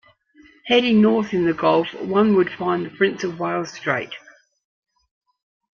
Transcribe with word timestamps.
Heading 0.65 0.99
north 0.99 1.31
in 1.31 1.45
the 1.45 1.53
gulf 1.53 1.93
one 1.93 2.35
would 2.35 2.49
find 2.49 2.83
the 2.87 2.89
Prince 2.89 3.23
of 3.23 3.37
Wales 3.39 3.71
Strait. 3.73 4.09